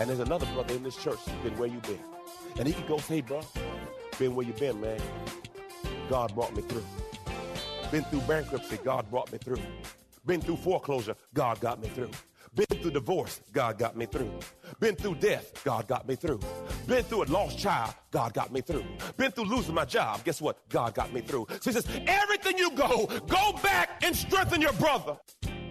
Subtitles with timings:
[0.00, 2.00] And there's another brother in this church who's been where you been.
[2.58, 3.40] And he can go say, bro,
[4.18, 4.98] been where you been, man.
[6.08, 6.84] God brought me through.
[7.90, 9.60] Been through bankruptcy, God brought me through.
[10.26, 12.10] Been through foreclosure, God got me through.
[12.54, 14.30] Been through divorce, God got me through.
[14.80, 16.40] Been through death, God got me through.
[16.86, 18.84] Been through a lost child, God got me through.
[19.16, 20.68] Been through losing my job, guess what?
[20.68, 21.46] God got me through.
[21.60, 25.16] So he says, everything you go, go back and strengthen your brother.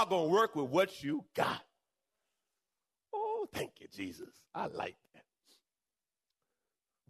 [0.00, 1.60] God gonna work with what you got.
[3.12, 4.30] Oh, thank you, Jesus.
[4.54, 5.24] I like that.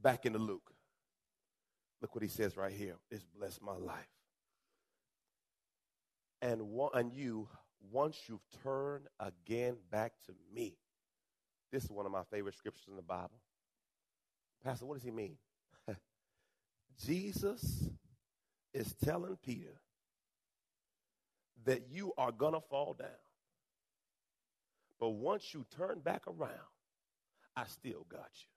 [0.02, 0.72] Back into Luke.
[2.02, 2.96] Look what he says right here.
[3.10, 4.08] It's blessed my life.
[6.42, 7.48] And one, and you,
[7.92, 10.76] once you've turned again back to me.
[11.70, 13.40] This is one of my favorite scriptures in the Bible.
[14.64, 15.36] Pastor, what does he mean?
[17.06, 17.88] Jesus
[18.74, 19.80] is telling Peter
[21.64, 23.08] that you are going to fall down.
[24.98, 26.50] But once you turn back around,
[27.56, 28.48] I still got you.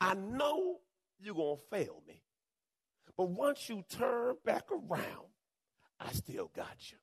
[0.00, 0.78] I know
[1.20, 2.22] you're going to fail me.
[3.16, 5.28] But once you turn back around,
[6.00, 6.98] I still got you.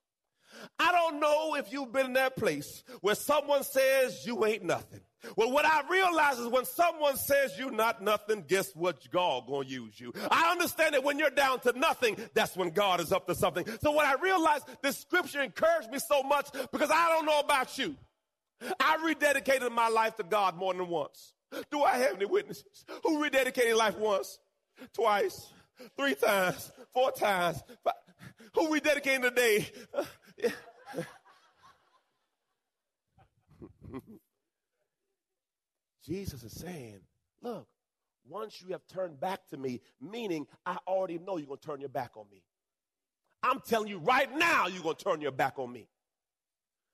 [0.78, 5.00] I don't know if you've been in that place where someone says you ain't nothing.
[5.36, 9.08] Well, what I realize is when someone says you not nothing, guess what?
[9.10, 10.12] God gonna use you.
[10.30, 13.66] I understand that when you're down to nothing, that's when God is up to something.
[13.82, 17.78] So what I realized, this scripture encouraged me so much because I don't know about
[17.78, 17.96] you.
[18.78, 21.34] I rededicated my life to God more than once.
[21.70, 24.38] Do I have any witnesses who rededicated life once,
[24.94, 25.48] twice,
[25.96, 27.62] three times, four times?
[27.84, 27.94] Five?
[28.54, 29.70] Who rededicated today?
[29.94, 30.04] Uh,
[30.38, 30.50] yeah.
[36.04, 37.00] Jesus is saying,
[37.42, 37.66] look,
[38.28, 41.80] once you have turned back to me, meaning I already know you're going to turn
[41.80, 42.42] your back on me.
[43.42, 45.88] I'm telling you right now, you're going to turn your back on me.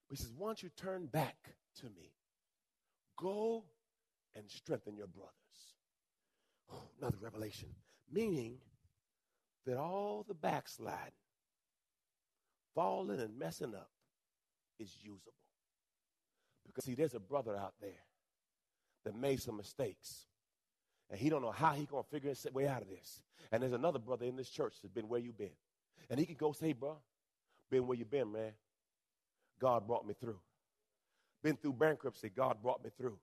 [0.08, 1.36] But he says, once you turn back
[1.80, 2.12] to me,
[3.18, 3.64] go
[4.34, 5.32] and strengthen your brothers.
[6.72, 7.68] Oh, another revelation,
[8.10, 8.56] meaning
[9.66, 11.12] that all the backsliding,
[12.74, 13.90] falling and messing up
[14.78, 15.32] is usable.
[16.66, 18.07] Because see, there's a brother out there
[19.08, 20.26] that made some mistakes.
[21.10, 23.22] And he don't know how he gonna figure his way out of this.
[23.50, 25.56] And there's another brother in this church that's been where you been.
[26.10, 26.98] And he can go say, bro,
[27.70, 28.52] been where you been, man.
[29.58, 30.38] God brought me through.
[31.42, 33.18] Been through bankruptcy, God brought me through.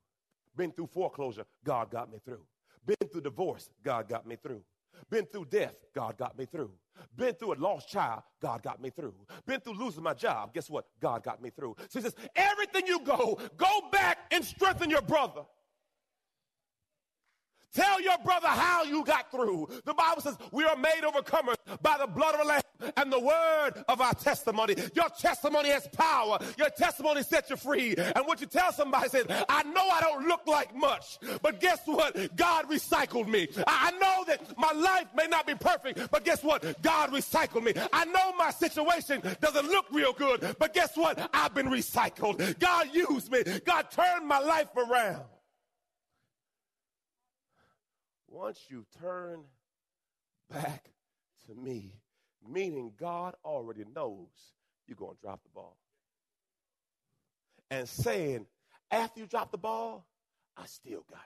[0.58, 2.42] Been through foreclosure, God got me through.
[2.86, 4.64] Been through divorce, God got me through.
[5.10, 6.72] Been through death, God got me through.
[7.16, 9.14] Been through a lost child, God got me through.
[9.46, 10.86] Been through losing my job, guess what?
[11.00, 11.76] God got me through.
[11.90, 15.42] So he says, everything you go, go back and strengthen your brother.
[17.76, 19.68] Tell your brother how you got through.
[19.84, 22.62] The Bible says we are made overcomers by the blood of the Lamb
[22.96, 24.76] and the word of our testimony.
[24.96, 26.40] Your testimony has power.
[26.58, 27.96] Your testimony sets you free.
[27.98, 31.80] And what you tell somebody says, I know I don't look like much, but guess
[31.86, 32.36] what?
[32.38, 33.50] God recycled me.
[33.68, 36.82] I know that my life may not be perfect, but guess what?
[36.82, 37.74] God recycled me.
[37.92, 41.30] I know my situation doesn't look real good, but guess what?
[41.34, 42.58] I've been recycled.
[42.60, 43.44] God used me.
[43.66, 45.24] God turned my life around.
[48.36, 49.46] Once you turn
[50.52, 50.92] back
[51.48, 51.94] to me,
[52.46, 54.28] meaning God already knows
[54.88, 55.78] you're going to drop the ball.
[57.72, 58.46] And saying,
[58.92, 60.06] after you drop the ball,
[60.58, 61.22] I still got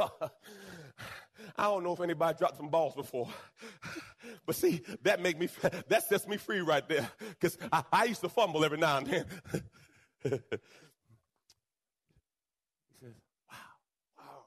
[0.00, 0.28] you.
[1.56, 3.28] I don't know if anybody dropped some balls before,
[4.46, 5.48] but see, that make me
[5.88, 9.06] that sets me free right there because I, I, used to fumble every now and
[9.06, 9.24] then.
[10.22, 10.30] he
[13.00, 13.14] says,
[13.48, 13.56] "Wow,
[14.18, 14.44] wow."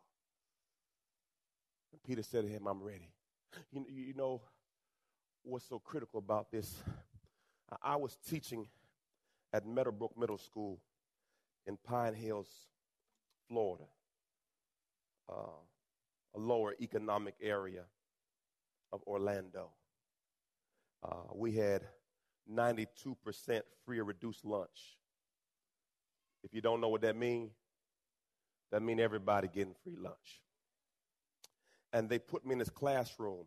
[1.92, 3.12] And Peter said to him, "I'm ready."
[3.72, 4.42] You, you know
[5.44, 6.82] what's so critical about this?
[7.84, 8.68] I was teaching
[9.54, 10.80] at Meadowbrook Middle School
[11.68, 12.48] in Pine Hills,
[13.48, 13.84] Florida,
[15.32, 15.60] uh,
[16.36, 17.84] a lower economic area
[18.92, 19.70] of Orlando.
[21.04, 21.84] Uh, we had
[22.52, 24.98] 92% free or reduced lunch.
[26.44, 27.52] If you don't know what that means,
[28.72, 30.42] that means everybody getting free lunch.
[31.94, 33.46] And they put me in this classroom,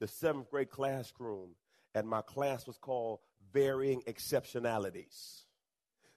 [0.00, 1.50] the seventh grade classroom,
[1.94, 3.20] and my class was called
[3.52, 5.44] Varying Exceptionalities.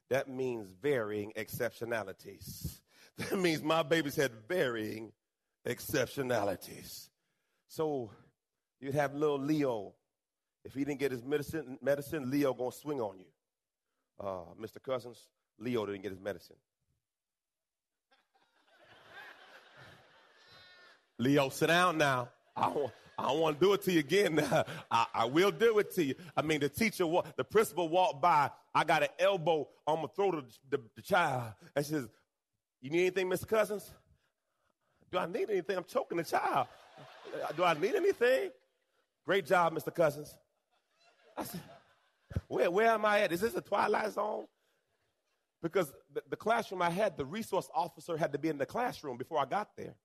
[0.10, 2.80] That means varying exceptionalities.
[3.18, 5.12] That means my babies had varying
[5.68, 7.10] exceptionalities.
[7.68, 8.12] So
[8.80, 9.94] you'd have little Leo.
[10.64, 13.26] If he didn't get his medicine, medicine Leo gonna swing on you.
[14.20, 14.82] Uh, Mr.
[14.82, 15.28] Cousins,
[15.58, 16.56] Leo didn't get his medicine.
[21.20, 22.30] Leo, sit down now.
[22.56, 24.40] I don't, I don't want to do it to you again.
[24.92, 26.16] I, I, will do it to you.
[26.36, 27.06] I mean, the teacher,
[27.36, 28.50] the principal walked by.
[28.74, 31.54] I got an elbow on my throat of the, the, the child.
[31.76, 32.08] And she says,
[32.82, 33.48] You need anything, Mr.
[33.48, 33.92] Cousins?
[35.12, 35.78] Do I need anything?
[35.78, 36.68] I'm choking the child.
[37.58, 38.52] Do I need anything?
[39.26, 39.94] Great job, Mr.
[39.94, 40.34] Cousins.
[41.38, 41.62] I said,
[42.48, 43.34] Where, where am I at?
[43.34, 44.46] Is this a Twilight Zone?
[45.62, 49.18] Because the, the classroom I had, the resource officer had to be in the classroom
[49.18, 49.96] before I got there.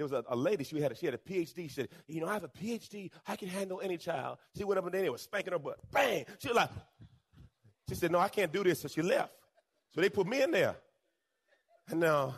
[0.00, 1.64] There was a, a, lady, she had, a, she had a PhD.
[1.64, 3.10] She said, You know, I have a PhD.
[3.28, 4.38] I can handle any child.
[4.56, 5.76] She went up and then they was spanking her butt.
[5.92, 6.24] Bang!
[6.38, 6.70] She was like,
[7.86, 8.80] She said, No, I can't do this.
[8.80, 9.34] So she left.
[9.94, 10.74] So they put me in there.
[11.90, 12.30] And uh,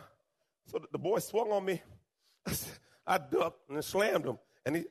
[0.65, 1.81] so the, the boy swung on me.
[3.07, 4.37] I ducked and slammed him.
[4.65, 4.83] And he,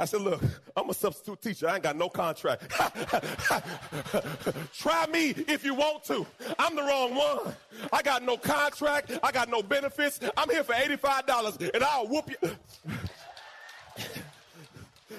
[0.00, 0.40] I said, look,
[0.74, 1.68] I'm a substitute teacher.
[1.68, 2.70] I ain't got no contract.
[4.72, 6.26] Try me if you want to.
[6.58, 7.54] I'm the wrong one.
[7.92, 9.18] I got no contract.
[9.22, 10.18] I got no benefits.
[10.38, 12.38] I'm here for $85 and I'll whoop you.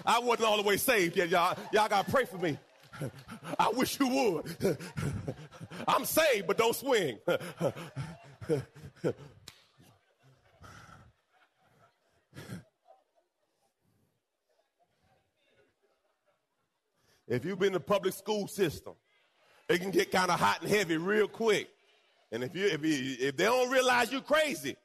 [0.03, 1.55] I wasn't all the way saved yet, y'all.
[1.71, 2.57] Y'all got to pray for me.
[3.59, 4.77] I wish you would.
[5.87, 7.19] I'm saved, but don't swing.
[17.31, 18.93] If you've been in the public school system,
[19.69, 21.69] it can get kind of hot and heavy real quick.
[22.29, 24.75] And if you if you, if they don't realize you're crazy,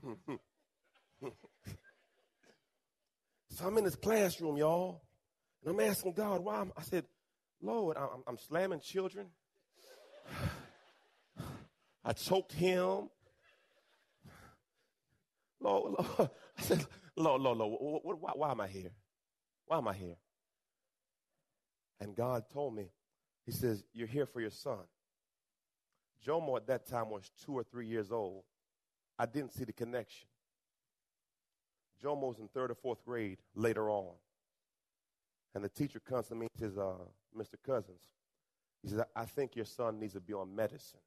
[3.50, 5.02] so I'm in this classroom, y'all,
[5.64, 6.60] and I'm asking God why.
[6.60, 7.04] I'm, i said,
[7.60, 9.26] Lord, I'm, I'm slamming children.
[12.04, 13.10] I choked him.
[15.60, 16.86] Lord, Lord, I said,
[17.18, 18.92] Lord, Lord, Lord, why, why am I here?
[19.66, 20.16] Why am I here?
[22.00, 22.90] And God told me,
[23.44, 24.78] He says, You're here for your son.
[26.24, 28.44] Jomo at that time was two or three years old.
[29.18, 30.28] I didn't see the connection.
[32.02, 34.14] Jomo was in third or fourth grade later on.
[35.54, 36.94] And the teacher comes to me and says, uh,
[37.36, 37.54] Mr.
[37.64, 37.98] Cousins,
[38.82, 41.00] he says, I think your son needs to be on medicine.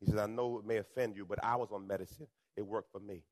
[0.00, 2.26] He says, I know it may offend you, but I was on medicine.
[2.56, 3.22] It worked for me.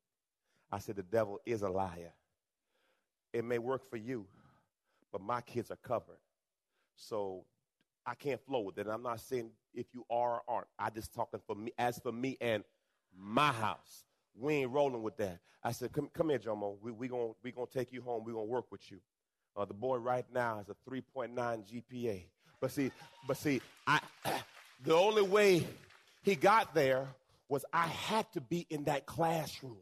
[0.73, 2.15] I said, The devil is a liar.
[3.33, 4.27] It may work for you,
[5.13, 6.19] but my kids are covered.
[6.97, 7.45] So
[8.07, 8.87] I can't flow with it.
[8.89, 10.67] I'm not saying if you are or aren't.
[10.79, 11.73] I just talking for me.
[11.79, 12.65] As for me and
[13.17, 15.39] my house, we ain't rolling with that.
[15.63, 16.77] I said, come, come here, Jomo.
[16.83, 18.25] We we gonna we gonna take you home.
[18.25, 18.99] We're gonna work with you.
[19.57, 22.25] Uh, the boy right now has a 3.9 GPA.
[22.61, 22.91] But see,
[23.29, 24.01] but see, I
[24.83, 25.67] the only way
[26.23, 27.07] he got there
[27.49, 29.77] was I had to be in that classroom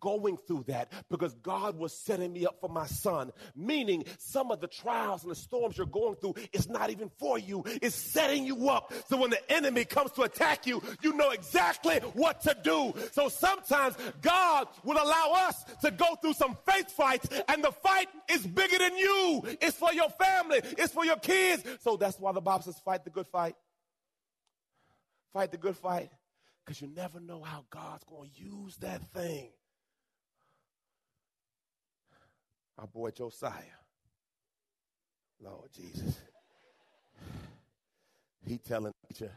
[0.00, 3.32] going through that because God was setting me up for my son.
[3.54, 7.38] Meaning, some of the trials and the storms you're going through is not even for
[7.38, 8.92] you, it's setting you up.
[9.08, 12.94] So when the enemy comes to attack you, you know exactly what to do.
[13.12, 18.08] So sometimes God will allow us to go through some faith fights, and the fight
[18.30, 19.42] is bigger than you.
[19.60, 21.64] It's for your family, it's for your kids.
[21.80, 23.56] So that's why the Bible says, fight the good fight.
[25.32, 26.10] Fight the good fight
[26.64, 29.50] because you never know how God's going to use that thing.
[32.80, 33.52] our boy Josiah.
[35.42, 36.18] Lord Jesus.
[38.46, 39.32] He telling teacher.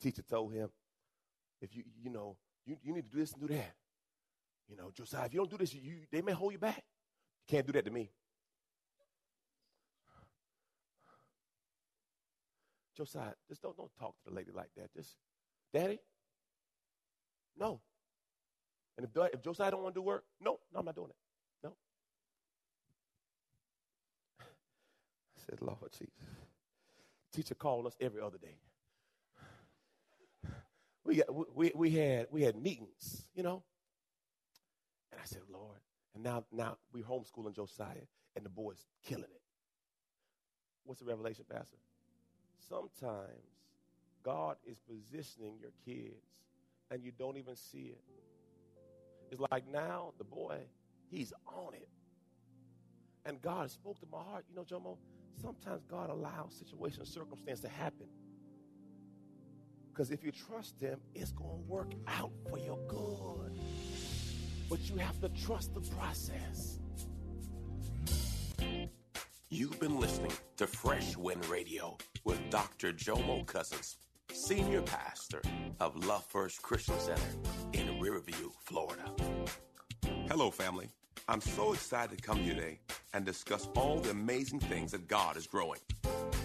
[0.00, 0.68] Teacher told him,
[1.60, 3.74] if you you know, you, you need to do this and do that.
[4.68, 6.84] You know, Josiah, if you don't do this, you they may hold you back.
[7.40, 8.10] You can't do that to me.
[12.96, 14.92] Josiah, just don't don't talk to the lady like that.
[14.94, 15.16] Just,
[15.72, 15.98] Daddy.
[17.58, 17.80] No,
[18.98, 21.16] and if, if Josiah don't want to do work, no, no, I'm not doing it.
[21.62, 21.72] No.
[24.40, 26.12] I said, Lord Jesus.
[27.32, 28.56] Teacher called us every other day.
[31.04, 33.62] We, got, we, we, had, we had meetings, you know.
[35.10, 35.78] And I said, Lord.
[36.14, 38.04] And now, now we're homeschooling Josiah,
[38.36, 39.40] and the boy's killing it.
[40.84, 41.78] What's the revelation, Pastor?
[42.68, 43.40] Sometimes
[44.22, 46.26] God is positioning your kids,
[46.90, 48.02] and you don't even see it.
[49.30, 50.58] It's like now the boy,
[51.10, 51.88] he's on it.
[53.24, 54.44] And God spoke to my heart.
[54.48, 54.96] You know, Jomo,
[55.40, 58.06] sometimes God allows situations, circumstances to happen.
[59.98, 63.58] Because if you trust Him, it's going to work out for your good.
[64.70, 66.78] But you have to trust the process.
[69.50, 72.92] You've been listening to Fresh Wind Radio with Dr.
[72.92, 73.96] Jomo Cousins,
[74.32, 75.42] Senior Pastor
[75.80, 77.22] of Love First Christian Center
[77.72, 79.02] in Riverview, Florida.
[80.30, 80.88] Hello, family.
[81.28, 82.80] I'm so excited to come here today
[83.12, 85.80] and discuss all the amazing things that God is growing.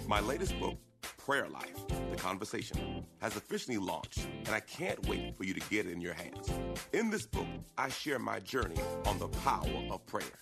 [0.06, 0.76] My latest book,
[1.18, 5.86] Prayer Life, The Conversation, has officially launched, and I can't wait for you to get
[5.86, 6.52] it in your hands.
[6.92, 10.40] In this book, I share my journey on the power of prayer.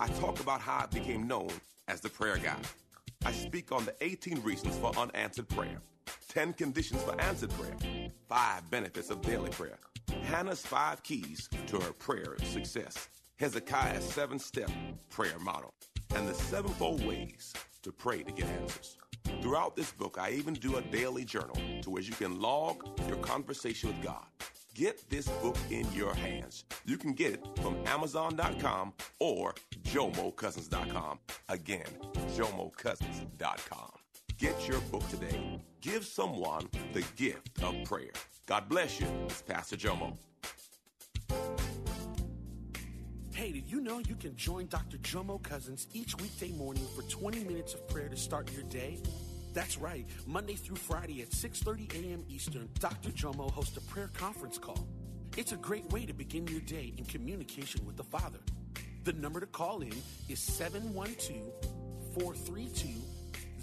[0.00, 1.50] I talk about how I became known
[1.88, 2.56] as the prayer guy.
[3.26, 5.82] I speak on the 18 reasons for unanswered prayer,
[6.28, 7.76] 10 conditions for answered prayer,
[8.30, 9.78] 5 benefits of daily prayer,
[10.34, 14.68] Hannah's 5 keys to her prayer success, Hezekiah's 7 step
[15.08, 15.72] prayer model,
[16.16, 18.96] and the sevenfold ways to pray to get answers.
[19.40, 23.18] Throughout this book, I even do a daily journal to where you can log your
[23.18, 24.26] conversation with God.
[24.74, 26.64] Get this book in your hands.
[26.84, 31.20] You can get it from Amazon.com or JomoCousins.com.
[31.48, 31.86] Again,
[32.36, 34.03] JomoCousins.com.
[34.38, 35.60] Get your book today.
[35.80, 38.10] Give someone the gift of prayer.
[38.46, 39.06] God bless you.
[39.26, 40.16] It's Pastor Jomo.
[43.32, 44.96] Hey, did you know you can join Dr.
[44.98, 48.98] Jomo Cousins each weekday morning for 20 minutes of prayer to start your day?
[49.52, 50.06] That's right.
[50.26, 52.24] Monday through Friday at 6:30 a.m.
[52.28, 53.10] Eastern, Dr.
[53.10, 54.88] Jomo hosts a prayer conference call.
[55.36, 58.40] It's a great way to begin your day in communication with the Father.
[59.04, 59.94] The number to call in
[60.28, 60.40] is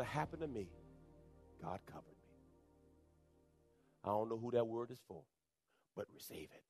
[0.00, 0.66] Going to happen to me,
[1.62, 2.28] God covered me.
[4.02, 5.20] I don't know who that word is for,
[5.94, 6.62] but receive it.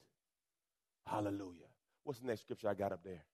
[1.07, 1.71] Hallelujah.
[2.03, 3.25] What's the next scripture I got up there?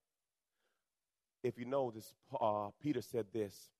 [1.43, 3.71] If you know this, uh, Peter said this,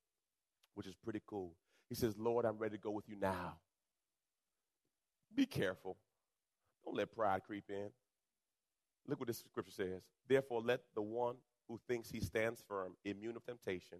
[0.73, 1.53] which is pretty cool.
[1.87, 3.57] He says, Lord, I'm ready to go with you now.
[5.35, 5.97] Be careful.
[6.83, 7.89] Don't let pride creep in.
[9.07, 10.01] Look what this scripture says.
[10.27, 11.35] Therefore, let the one
[11.67, 13.99] who thinks he stands firm, immune of temptation,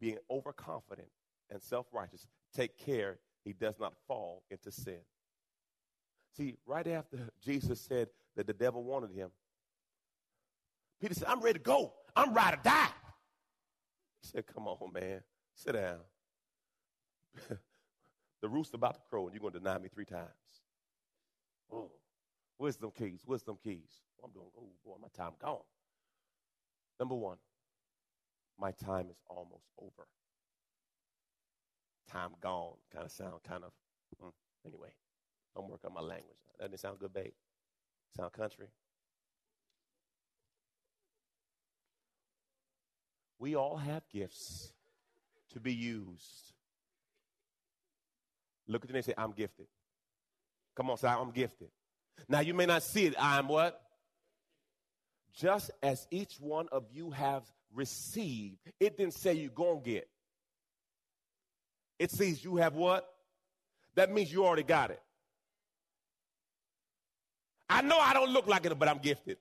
[0.00, 1.08] being overconfident
[1.50, 5.00] and self righteous, take care he does not fall into sin.
[6.36, 9.30] See, right after Jesus said that the devil wanted him,
[11.00, 11.94] Peter said, I'm ready to go.
[12.14, 12.88] I'm ready to die.
[14.22, 15.22] He said, Come on, man.
[15.54, 15.98] Sit down.
[18.42, 20.28] the rooster about to crow, and you're going to deny me three times.
[21.72, 21.90] Oh,
[22.58, 24.02] wisdom keys, wisdom keys.
[24.20, 25.60] Oh, I'm doing, oh boy, my time gone.
[26.98, 27.36] Number one,
[28.60, 30.06] my time is almost over.
[32.10, 33.72] Time gone kind of sound kind of,
[34.22, 34.32] mm,
[34.66, 34.90] anyway,
[35.56, 36.36] I'm working on my language.
[36.58, 37.32] Doesn't it sound good, babe?
[38.16, 38.66] Sound country?
[43.38, 44.72] We all have gifts
[45.52, 46.52] to be used.
[48.68, 49.66] Look at the and say, I'm gifted.
[50.76, 51.70] Come on, say, I'm gifted.
[52.28, 53.14] Now, you may not see it.
[53.18, 53.80] I'm what?
[55.32, 60.08] Just as each one of you have received, it didn't say you're going to get.
[61.98, 63.08] It says you have what?
[63.94, 65.02] That means you already got it.
[67.68, 69.38] I know I don't look like it, but I'm gifted.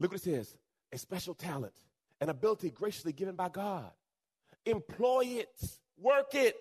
[0.00, 0.56] Look what it says
[0.92, 1.74] a special talent,
[2.20, 3.90] an ability graciously given by God.
[4.66, 5.60] Employ it,
[5.98, 6.56] work it.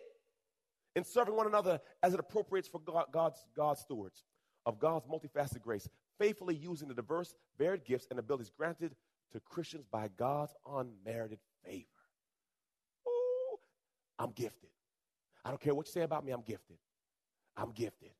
[0.96, 4.24] in serving one another as it appropriates for God, God's, God's stewards
[4.66, 5.88] of God's multifaceted grace,
[6.20, 8.96] faithfully using the diverse, varied gifts and abilities granted
[9.34, 11.86] to Christians by God's unmerited favor.
[13.08, 13.58] Ooh,
[14.18, 14.70] I'm gifted.
[15.44, 16.78] I don't care what you say about me, I'm gifted.
[17.58, 18.12] I'm gifted.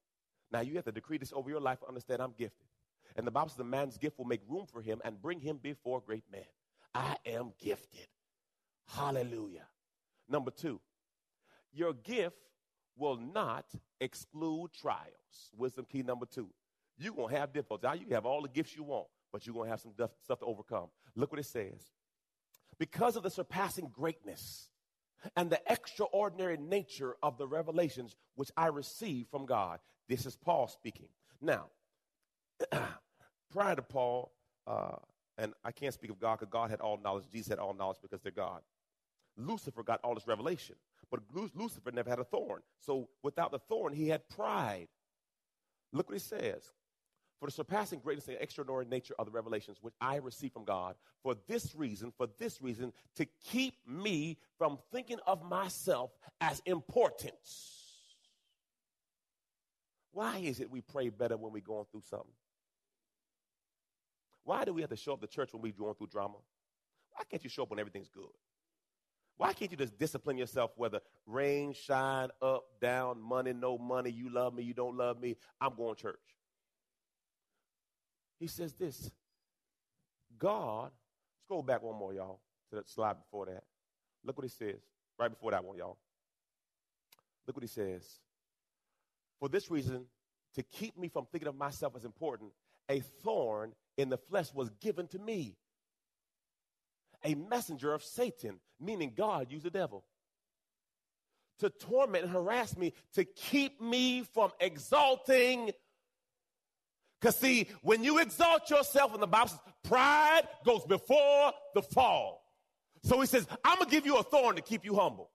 [0.52, 2.68] Now you have to decree this over your life understand I'm gifted.
[3.16, 5.60] And the Bible says the man's gift will make room for him and bring him
[5.62, 6.46] before great men.
[6.94, 8.08] I am gifted.
[8.88, 9.66] Hallelujah.
[10.30, 10.80] Number two,
[11.72, 12.38] your gift
[12.96, 13.66] will not
[14.00, 15.52] exclude trials.
[15.56, 16.50] Wisdom key number two.
[16.98, 18.02] You're going to have difficulties.
[18.06, 20.46] You have all the gifts you want, but you're going to have some stuff to
[20.46, 20.88] overcome.
[21.16, 21.92] Look what it says.
[22.80, 24.70] Because of the surpassing greatness
[25.36, 29.80] and the extraordinary nature of the revelations which I received from God.
[30.10, 31.08] This is Paul speaking.
[31.42, 31.68] Now,
[33.52, 34.32] prior to Paul,
[34.68, 34.96] uh,
[35.38, 37.98] and I can't speak of God because God had all knowledge, Jesus had all knowledge
[38.02, 38.62] because they're God.
[39.38, 40.76] Lucifer got all this revelation,
[41.10, 41.22] but
[41.56, 42.62] Lucifer never had a thorn.
[42.80, 44.88] So without the thorn, he had pride.
[45.92, 46.72] Look what he says.
[47.40, 50.96] For the surpassing greatness and extraordinary nature of the revelations which I received from God,
[51.24, 57.34] for this reason, for this reason, to keep me from thinking of myself as important.
[60.14, 62.28] Why is it we pray better when we're going through something?
[64.46, 66.36] Why do we have to show up to church when we're going through drama?
[67.16, 68.26] Why can't you show up when everything's good?
[69.38, 74.30] Why can't you just discipline yourself whether rain, shine, up, down, money, no money, you
[74.30, 76.20] love me, you don't love me, I'm going to church?
[78.44, 79.10] He says this
[80.38, 83.64] God, let's go back one more, y'all, to the slide before that.
[84.26, 84.82] Look what he says,
[85.18, 85.98] right before that one, y'all.
[87.48, 88.20] Look what he says.
[89.40, 90.08] For this reason,
[90.56, 92.52] to keep me from thinking of myself as important,
[92.90, 95.56] a thorn in the flesh was given to me.
[97.24, 100.04] A messenger of Satan, meaning God used the devil,
[101.60, 105.72] to torment and harass me, to keep me from exalting.
[107.24, 112.44] Because, see, when you exalt yourself in the Bible says, pride goes before the fall.
[113.04, 115.32] So he says, I'm going to give you a thorn to keep you humble.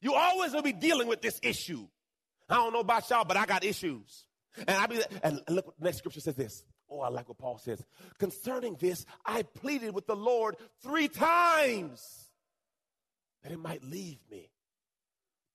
[0.00, 1.88] You always will be dealing with this issue.
[2.48, 4.26] I don't know about y'all, but I got issues.
[4.56, 6.62] And I be and look next scripture says this.
[6.88, 7.84] Oh, I like what Paul says.
[8.20, 12.30] Concerning this, I pleaded with the Lord three times
[13.42, 14.50] that it might leave me.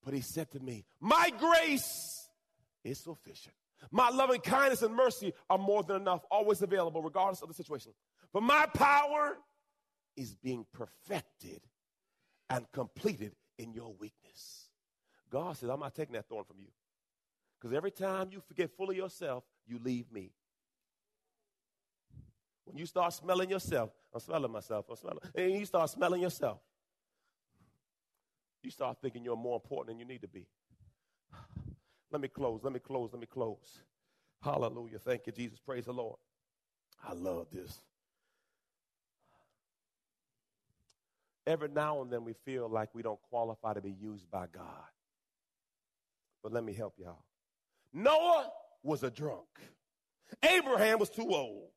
[0.04, 2.28] But he said to me, My grace
[2.84, 3.56] is sufficient.
[3.92, 7.94] My loving kindness and mercy are more than enough, always available, regardless of the situation.
[8.34, 9.38] But my power
[10.16, 11.62] is being perfected
[12.50, 14.70] and completed in your weakness.
[15.30, 16.68] God says, I'm not taking that thorn from you.
[17.60, 20.32] Because every time you forget fully yourself, you leave me.
[22.66, 26.60] When you start smelling yourself, I'm smelling myself, I'm smelling, and you start smelling yourself,
[28.62, 30.48] you start thinking you're more important than you need to be.
[32.12, 33.82] Let me close, let me close, let me close.
[34.42, 35.00] Hallelujah.
[35.00, 35.60] Thank you, Jesus.
[35.60, 36.18] Praise the Lord.
[37.04, 37.82] I love this.
[41.46, 44.64] Every now and then we feel like we don't qualify to be used by God.
[46.44, 47.24] But let me help y'all.
[47.94, 48.52] Noah
[48.84, 49.48] was a drunk.
[50.44, 51.70] Abraham was too old.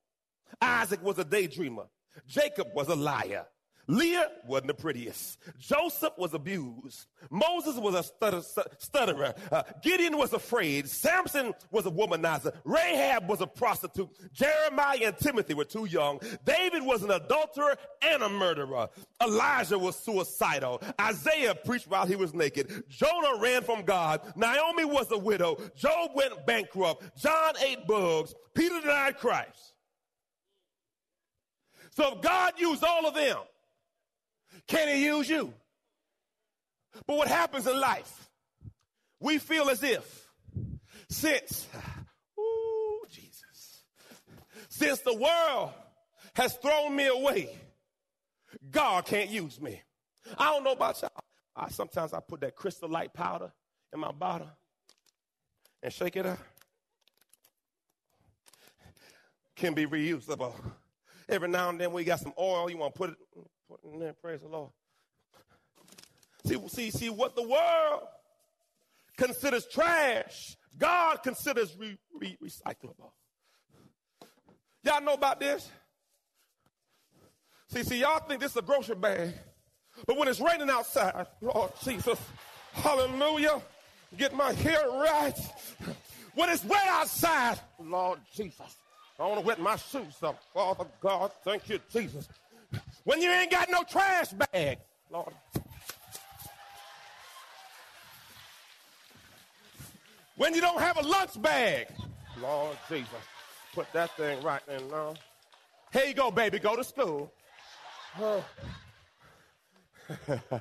[0.60, 1.86] Isaac was a daydreamer.
[2.26, 3.46] Jacob was a liar.
[3.86, 5.38] Leah wasn't the prettiest.
[5.58, 7.06] Joseph was abused.
[7.30, 8.42] Moses was a stutter,
[8.78, 9.34] stutterer.
[9.50, 10.88] Uh, Gideon was afraid.
[10.88, 12.54] Samson was a womanizer.
[12.64, 14.08] Rahab was a prostitute.
[14.32, 16.20] Jeremiah and Timothy were too young.
[16.44, 18.88] David was an adulterer and a murderer.
[19.22, 20.82] Elijah was suicidal.
[21.00, 22.84] Isaiah preached while he was naked.
[22.88, 24.20] Jonah ran from God.
[24.36, 25.56] Naomi was a widow.
[25.76, 27.18] Job went bankrupt.
[27.18, 28.34] John ate bugs.
[28.54, 29.74] Peter denied Christ.
[31.90, 33.38] So if God used all of them,
[34.66, 35.52] can he use you?
[37.06, 38.30] But what happens in life,
[39.20, 40.28] we feel as if
[41.08, 41.66] since,
[42.38, 43.84] ooh, Jesus,
[44.68, 45.72] since the world
[46.34, 47.50] has thrown me away,
[48.70, 49.80] God can't use me.
[50.38, 51.10] I don't know about y'all.
[51.56, 53.52] I, sometimes I put that crystal light powder
[53.92, 54.50] in my bottle
[55.82, 56.38] and shake it up.
[59.56, 60.54] Can be reusable.
[61.28, 63.16] Every now and then we got some oil, you want to put it
[63.70, 64.70] Put in praise the Lord.
[66.44, 68.02] See, see, see what the world
[69.16, 73.12] considers trash, God considers re, re, recyclable.
[74.82, 75.70] Y'all know about this?
[77.68, 79.34] See, see, y'all think this is a grocery bag,
[80.04, 82.18] but when it's raining outside, Lord Jesus,
[82.72, 83.62] hallelujah,
[84.16, 85.38] get my hair right.
[86.34, 88.76] When it's wet outside, Lord Jesus,
[89.16, 90.42] I want to wet my shoes up.
[90.52, 92.26] Father God, thank you, Jesus
[93.04, 94.78] when you ain't got no trash bag.
[95.10, 95.32] Lord.
[100.36, 101.88] When you don't have a lunch bag.
[102.40, 103.08] Lord Jesus.
[103.74, 105.14] Put that thing right in now.
[105.92, 106.58] Here you go, baby.
[106.58, 107.32] Go to school.
[108.20, 108.44] Oh.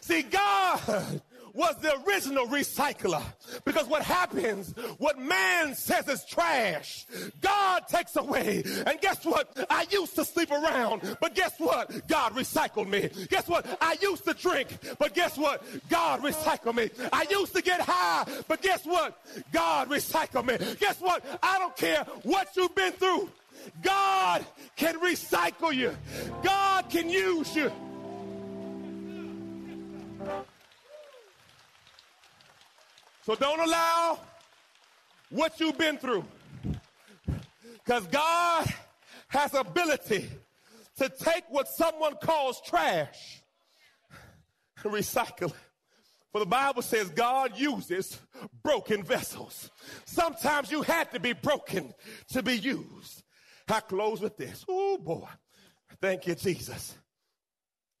[0.00, 1.22] See, God
[1.54, 3.22] was the original recycler.
[3.64, 7.06] Because what happens, what man says is trash,
[7.40, 8.62] God takes away.
[8.86, 9.66] And guess what?
[9.70, 12.06] I used to sleep around, but guess what?
[12.08, 13.08] God recycled me.
[13.28, 13.64] Guess what?
[13.80, 15.62] I used to drink, but guess what?
[15.88, 16.90] God recycled me.
[17.12, 19.16] I used to get high, but guess what?
[19.52, 20.74] God recycled me.
[20.80, 21.24] Guess what?
[21.42, 23.30] I don't care what you've been through.
[23.82, 24.44] God
[24.76, 25.96] can recycle you.
[26.42, 27.70] God can use you.
[33.24, 34.18] So don't allow
[35.30, 36.24] what you've been through.
[37.84, 38.66] Because God
[39.28, 40.28] has ability
[40.98, 43.42] to take what someone calls trash
[44.82, 45.54] and recycle it.
[46.32, 48.20] For the Bible says God uses
[48.62, 49.70] broken vessels.
[50.04, 51.94] Sometimes you had to be broken
[52.28, 53.22] to be used.
[53.68, 54.66] I close with this.
[54.68, 55.28] Oh boy.
[56.02, 56.94] Thank you, Jesus.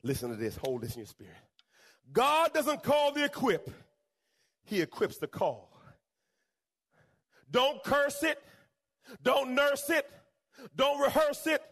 [0.02, 0.56] Listen to this.
[0.56, 1.32] Hold this in your spirit.
[2.12, 3.70] God doesn't call the equip
[4.64, 5.70] he equips the call.
[7.50, 8.42] Don't curse it.
[9.22, 10.10] Don't nurse it.
[10.74, 11.62] Don't rehearse it.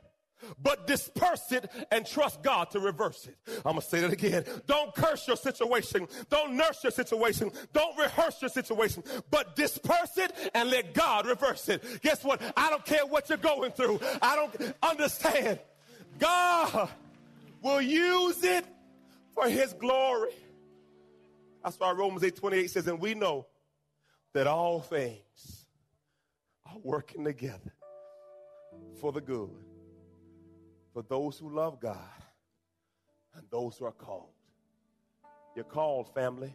[0.61, 3.37] But disperse it and trust God to reverse it.
[3.65, 4.45] I'm to say that again.
[4.67, 6.09] Don't curse your situation.
[6.31, 7.53] Don't nurse your situation.
[7.73, 9.05] Don't rehearse your situation.
[9.31, 11.85] But disperse it and let God reverse it.
[12.03, 12.43] Guess what?
[12.57, 14.01] I don't care what you're going through.
[14.21, 15.61] I don't understand.
[16.19, 16.89] God
[17.63, 18.65] will use it
[19.35, 20.33] for his glory.
[21.63, 23.47] That's why Romans 8 28 says, and we know
[24.35, 25.67] that all things
[26.67, 27.73] are working together
[29.01, 29.51] for the good,
[30.93, 31.99] for those who love God
[33.35, 34.33] and those who are called.
[35.55, 36.55] You're called, family.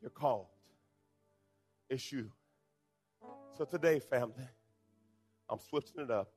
[0.00, 0.46] You're called.
[1.88, 2.30] It's you.
[3.56, 4.48] So today, family,
[5.48, 6.32] I'm switching it up.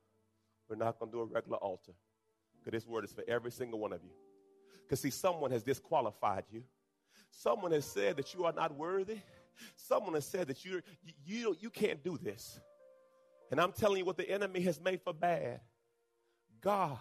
[0.69, 1.93] We're not going to do a regular altar
[2.59, 4.11] because this word is for every single one of you.
[4.83, 6.63] Because, see, someone has disqualified you
[7.37, 9.17] Someone has said that you are not worthy.
[9.75, 10.81] Someone has said that you,
[11.25, 12.59] you, you can't do this.
[13.51, 15.59] And I'm telling you what the enemy has made for bad.
[16.61, 16.97] God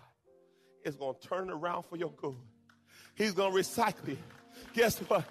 [0.84, 2.36] is going to turn around for your good.
[3.14, 4.18] He's going to recycle you.
[4.74, 5.24] Guess what?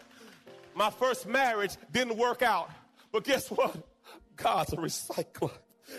[0.73, 2.69] My first marriage didn't work out.
[3.11, 3.75] But guess what?
[4.35, 5.51] God's a recycler.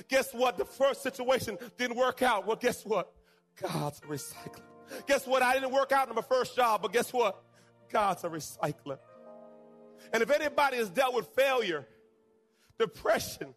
[0.09, 0.57] Guess what?
[0.57, 2.47] The first situation didn't work out.
[2.47, 3.13] Well, guess what?
[3.61, 4.63] God's a recycler.
[5.07, 5.43] Guess what?
[5.43, 7.44] I didn't work out in my first job, but guess what?
[7.95, 8.99] God's a recycler.
[10.13, 11.87] And if anybody has dealt with failure,
[12.77, 13.55] depression,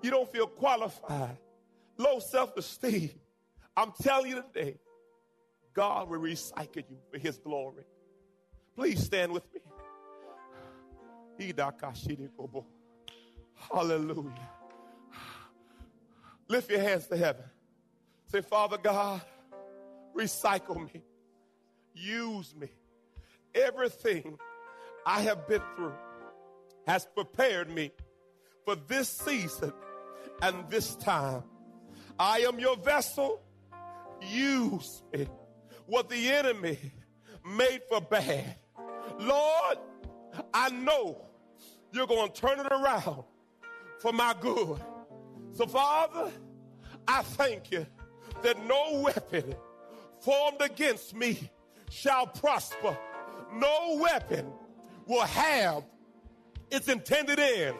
[0.00, 1.36] you don't feel qualified,
[1.96, 3.10] low self esteem,
[3.76, 4.76] I'm telling you today,
[5.74, 7.82] God will recycle you for His glory.
[8.76, 9.60] Please stand with me.
[13.72, 14.48] Hallelujah.
[16.46, 17.44] Lift your hands to heaven.
[18.30, 19.20] Say, Father God,
[20.16, 21.02] recycle me,
[21.94, 22.68] use me
[23.54, 24.38] everything
[25.06, 25.94] I have been through
[26.86, 27.90] has prepared me
[28.64, 29.72] for this season
[30.42, 31.42] and this time.
[32.18, 33.40] I am your vessel.
[34.20, 35.26] Use me.
[35.86, 36.78] What the enemy
[37.44, 38.56] made for bad.
[39.18, 39.78] Lord,
[40.52, 41.24] I know
[41.92, 43.24] you're going to turn it around
[43.98, 44.78] for my good.
[45.52, 46.30] So, Father,
[47.06, 47.86] I thank you
[48.42, 49.54] that no weapon
[50.20, 51.50] formed against me
[51.90, 52.96] shall prosper
[53.52, 54.46] no weapon
[55.06, 55.84] will have
[56.70, 57.76] its intended end.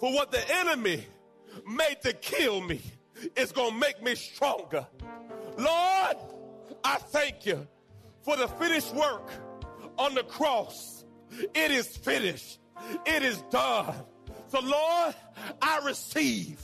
[0.00, 1.06] For what the enemy
[1.66, 2.80] made to kill me
[3.34, 4.86] is going to make me stronger.
[5.56, 6.16] Lord,
[6.84, 7.66] I thank you
[8.22, 9.30] for the finished work
[9.98, 11.04] on the cross.
[11.54, 12.58] It is finished.
[13.06, 13.94] It is done.
[14.48, 15.14] So, Lord,
[15.62, 16.60] I receive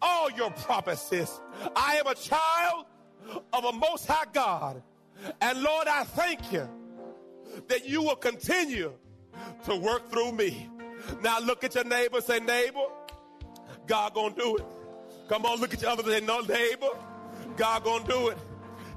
[0.00, 1.40] all your promises.
[1.76, 2.86] I am a child
[3.52, 4.82] of a most high God.
[5.40, 6.68] And Lord, I thank you
[7.68, 8.92] that you will continue
[9.64, 10.68] to work through me.
[11.22, 12.84] Now look at your neighbor, say, neighbor,
[13.86, 14.64] God gonna do it.
[15.28, 16.90] Come on, look at your other, say, no, neighbor,
[17.56, 18.38] God gonna do it.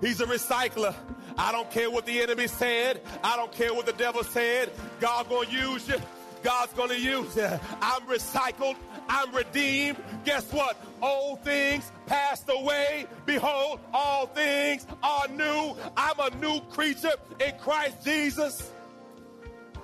[0.01, 0.93] He's a recycler.
[1.37, 3.01] I don't care what the enemy said.
[3.23, 4.71] I don't care what the devil said.
[4.99, 5.95] God gonna use you.
[6.43, 7.49] God's gonna use you.
[7.81, 8.75] I'm recycled.
[9.07, 9.97] I'm redeemed.
[10.23, 10.77] Guess what?
[11.01, 13.05] Old things passed away.
[13.25, 15.75] Behold, all things are new.
[15.95, 18.71] I'm a new creature in Christ Jesus.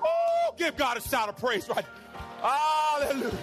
[0.03, 1.85] Oh, give God a shout of praise right.
[2.41, 3.37] Hallelujah.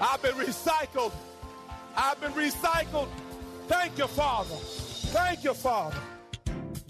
[0.00, 1.12] I've been recycled.
[1.96, 3.08] I've been recycled.
[3.68, 4.54] Thank you, Father.
[4.54, 5.96] Thank you, Father.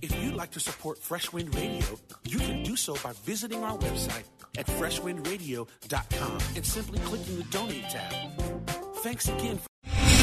[0.00, 1.84] If you'd like to support Fresh Wind Radio,
[2.24, 4.24] you can do so by visiting our website
[4.56, 8.12] at freshwindradio.com and simply clicking the donate tab.
[8.96, 9.58] Thanks again.
[9.58, 9.77] Three